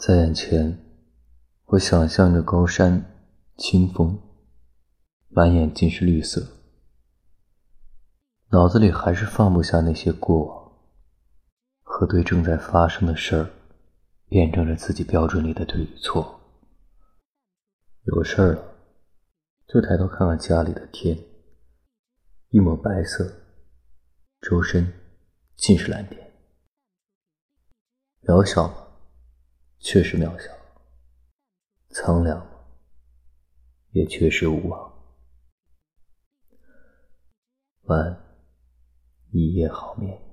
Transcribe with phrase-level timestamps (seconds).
[0.00, 0.78] 在眼前，
[1.66, 3.04] 我想象着高山、
[3.58, 4.18] 清风，
[5.28, 6.40] 满眼尽是绿色，
[8.48, 10.72] 脑子里还是放不下那些过往，
[11.82, 13.50] 和对正在发生的事儿，
[14.26, 16.40] 辩证着自己标准里的对与错。
[18.04, 18.62] 有事儿了，
[19.68, 21.14] 就抬头看看家里的天，
[22.48, 23.30] 一抹白色，
[24.40, 24.90] 周身
[25.56, 26.32] 尽是蓝天，
[28.22, 28.79] 渺小？
[29.82, 30.52] 确实渺小，
[31.88, 32.46] 苍凉，
[33.92, 34.92] 也确实无望。
[37.84, 38.22] 晚安，
[39.32, 40.29] 一夜好眠。